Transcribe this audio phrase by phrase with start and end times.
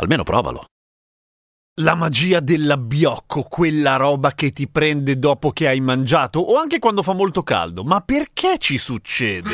[0.00, 0.64] Almeno provalo.
[1.80, 7.02] La magia dell'abbiocco, quella roba che ti prende dopo che hai mangiato o anche quando
[7.02, 7.84] fa molto caldo.
[7.84, 9.50] Ma perché ci succede?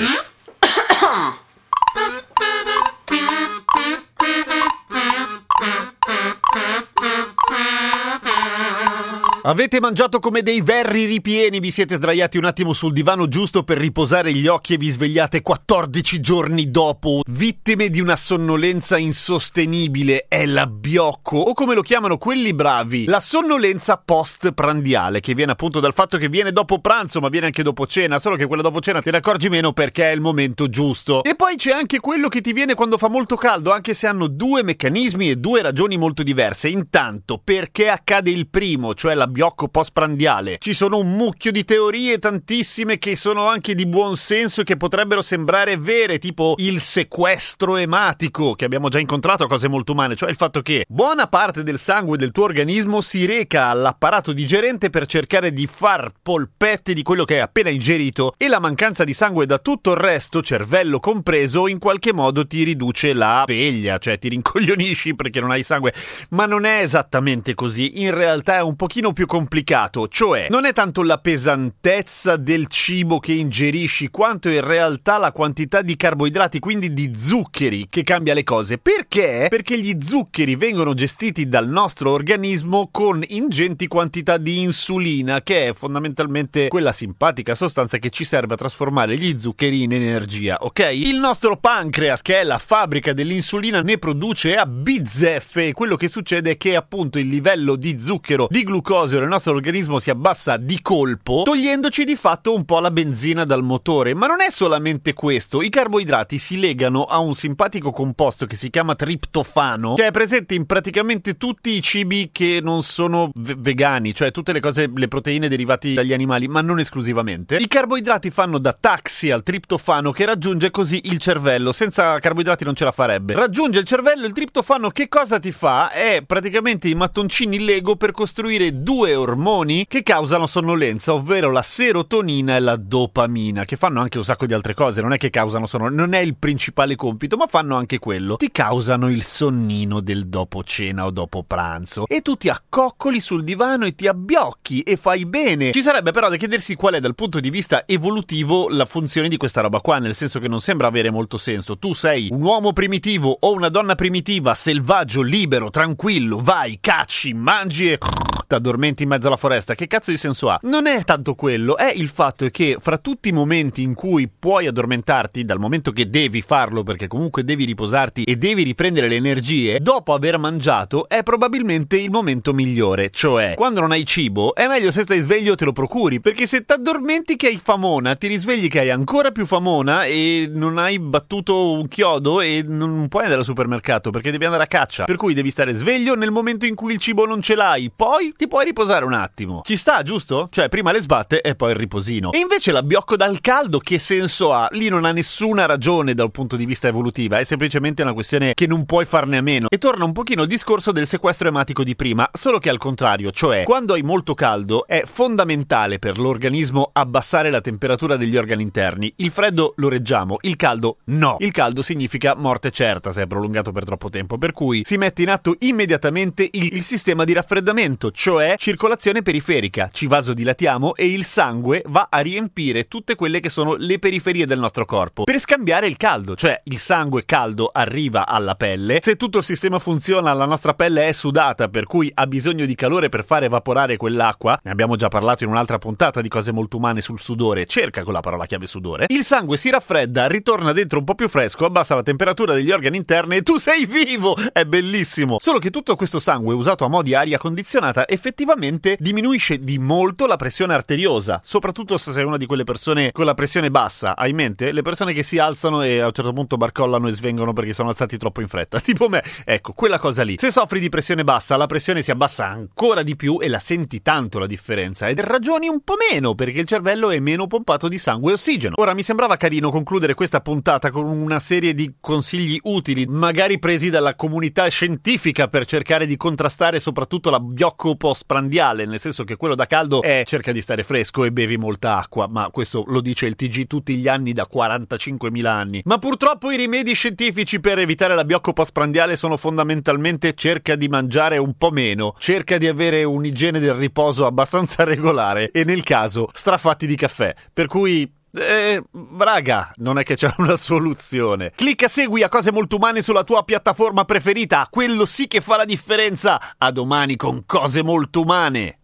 [9.49, 13.79] Avete mangiato come dei verri ripieni, vi siete sdraiati un attimo sul divano giusto per
[13.79, 20.45] riposare gli occhi e vi svegliate 14 giorni dopo, vittime di una sonnolenza insostenibile, è
[20.47, 26.19] l'abbiocco, o come lo chiamano quelli bravi, la sonnolenza post-prandiale, che viene appunto dal fatto
[26.19, 29.13] che viene dopo pranzo, ma viene anche dopo cena, solo che quella dopo cena te
[29.13, 31.23] ne accorgi meno perché è il momento giusto.
[31.23, 34.27] E poi c'è anche quello che ti viene quando fa molto caldo, anche se hanno
[34.27, 36.69] due meccanismi e due ragioni molto diverse.
[36.69, 39.35] Intanto, perché accade il primo, cioè l'abbiocco
[39.71, 40.57] postprandiale?
[40.59, 44.77] Ci sono un mucchio di teorie, tantissime che sono anche di buon senso e che
[44.77, 50.17] potrebbero sembrare vere, tipo il sequestro ematico, che abbiamo già incontrato a cose molto umane,
[50.17, 54.91] cioè il fatto che buona parte del sangue del tuo organismo si reca all'apparato digerente
[54.91, 59.13] per cercare di far polpette di quello che hai appena ingerito e la mancanza di
[59.13, 64.19] sangue da tutto il resto, cervello compreso, in qualche modo ti riduce la veglia, cioè
[64.19, 65.93] ti rincoglionisci perché non hai sangue.
[66.31, 70.73] Ma non è esattamente così, in realtà è un pochino più complicato, cioè non è
[70.73, 76.93] tanto la pesantezza del cibo che ingerisci quanto in realtà la quantità di carboidrati, quindi
[76.93, 78.79] di zuccheri, che cambia le cose.
[78.79, 79.47] Perché?
[79.51, 85.73] Perché gli zuccheri vengono gestiti dal nostro organismo con ingenti quantità di insulina, che è
[85.73, 90.91] fondamentalmente quella simpatica sostanza che ci serve a trasformare gli zuccheri in energia, ok?
[90.93, 95.73] Il nostro pancreas, che è la fabbrica dell'insulina, ne produce a bizzeffe.
[95.73, 99.99] Quello che succede è che appunto il livello di zucchero, di glucosio nel nostro organismo
[99.99, 104.15] si abbassa di colpo, togliendoci di fatto un po' la benzina dal motore.
[104.15, 108.71] Ma non è solamente questo, i carboidrati si legano a un simpatico composto che si
[108.71, 114.15] chiama triptofano, che è presente in praticamente tutti i cibi che non sono ve- vegani,
[114.15, 117.57] cioè tutte le cose, le proteine derivate dagli animali, ma non esclusivamente.
[117.57, 121.73] I carboidrati fanno da taxi al triptofano che raggiunge così il cervello.
[121.73, 123.35] Senza carboidrati non ce la farebbe.
[123.35, 125.91] Raggiunge il cervello, il triptofano che cosa ti fa?
[125.91, 132.57] È praticamente i mattoncini Lego per costruire due ormoni che causano sonnolenza, ovvero la serotonina
[132.57, 135.67] e la dopamina, che fanno anche un sacco di altre cose, non è che causano
[135.67, 138.37] sonnolenza, non è il principale compito, ma fanno anche quello.
[138.37, 143.45] Ti causano il sonnino del dopo cena o dopo pranzo e tu ti accoccoli sul
[143.45, 145.73] divano e ti abbiocchi e fai bene.
[145.73, 149.37] Ci sarebbe però da chiedersi qual è dal punto di vista evolutivo la funzione di
[149.37, 151.79] questa roba qua, nel senso che non sembra avere molto senso.
[151.79, 157.93] Tu sei un uomo primitivo o una donna primitiva, selvaggio, libero, tranquillo, vai, cacci, mangi
[157.93, 157.99] e
[158.47, 159.75] t'addormenti in mezzo alla foresta.
[159.75, 160.59] Che cazzo di senso ha?
[160.63, 164.67] Non è tanto quello, è il fatto che fra tutti i momenti in cui puoi
[164.67, 169.81] addormentarti, dal momento che devi farlo perché comunque devi riposarti e devi riprendere le energie,
[169.81, 173.11] dopo aver mangiato è probabilmente il momento migliore.
[173.11, 176.65] Cioè, quando non hai cibo, è meglio se stai sveglio te lo procuri, perché se
[176.65, 181.73] t'addormenti che hai famona, ti risvegli che hai ancora più famona e non hai battuto
[181.73, 185.05] un chiodo e non puoi andare al supermercato perché devi andare a caccia.
[185.05, 188.35] Per cui devi stare sveglio nel momento in cui il cibo non ce l'hai, poi
[188.37, 189.63] ti puoi riposare un attimo.
[189.65, 190.49] Ci sta, giusto?
[190.51, 192.33] Cioè, prima le sbatte e poi il riposino.
[192.33, 194.69] E invece l'abbiocco dal caldo che senso ha?
[194.73, 198.67] Lì non ha nessuna ragione dal punto di vista evolutivo, è semplicemente una questione che
[198.67, 199.69] non puoi farne a meno.
[199.71, 203.31] E torna un pochino il discorso del sequestro ematico di prima, solo che al contrario,
[203.31, 209.13] cioè quando hai molto caldo è fondamentale per l'organismo abbassare la temperatura degli organi interni.
[209.17, 211.37] Il freddo lo reggiamo, il caldo no.
[211.39, 215.23] Il caldo significa morte certa se è prolungato per troppo tempo, per cui si mette
[215.23, 219.89] in atto immediatamente il, il sistema di raffreddamento, cioè circolazione periferica.
[219.93, 224.59] Ci vasodilatiamo e il sangue va a riempire tutte quelle che sono le periferie del
[224.59, 228.99] nostro corpo per scambiare il caldo, cioè il sangue caldo arriva alla pelle.
[229.01, 232.75] Se tutto il sistema funziona, la nostra pelle è sudata, per cui ha bisogno di
[232.75, 234.59] calore per far evaporare quell'acqua.
[234.61, 237.67] Ne abbiamo già parlato in un'altra puntata di cose molto umane sul sudore.
[237.67, 239.05] Cerca con la parola chiave sudore.
[239.07, 242.97] Il sangue si raffredda, ritorna dentro un po' più fresco, abbassa la temperatura degli organi
[242.97, 244.35] interni e tu sei vivo!
[244.53, 245.37] È bellissimo!
[245.39, 250.27] Solo che tutto questo sangue usato a mo' di aria condizionata effettivamente diminuisce di molto
[250.27, 254.17] la pressione arteriosa, soprattutto se sei una di quelle persone con la pressione bassa.
[254.17, 257.13] Hai in mente le persone che si alzano e a un certo punto barcollano e
[257.13, 259.23] svengono perché sono alzati troppo in fretta, tipo me.
[259.45, 260.37] Ecco, quella cosa lì.
[260.39, 264.03] Se soffri di pressione bassa, la pressione si abbassa ancora di più e la senti
[264.03, 267.99] tanto la differenza ed ragioni un po' meno perché il cervello è meno pompato di
[267.99, 268.75] sangue e ossigeno.
[268.79, 273.91] Ora mi sembrava carino concludere questa puntata con una serie di consigli utili, magari presi
[273.91, 279.57] dalla comunità scientifica per cercare di contrastare soprattutto la biocco postprandiale, nel senso che quello
[279.57, 283.27] da caldo è cerca di stare fresco e bevi molta acqua, ma questo lo dice
[283.27, 285.83] il TG tutti gli anni da 45.000 anni.
[285.87, 291.39] Ma purtroppo i rimedi scientifici per evitare la biocco postprandiale sono fondamentalmente cerca di mangiare
[291.39, 296.87] un po' meno, cerca di avere un'igiene del riposo abbastanza regolare e nel caso strafatti
[296.87, 297.35] di caffè.
[297.53, 298.83] Per cui eh,
[299.19, 301.53] raga, non è che c'è una soluzione.
[301.55, 305.65] Clicca segui a cose molto umane sulla tua piattaforma preferita, quello sì che fa la
[305.65, 306.41] differenza.
[306.59, 308.79] A domani con cose molto umane.